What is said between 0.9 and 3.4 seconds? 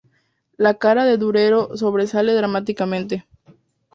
de Durero sobresale dramáticamente.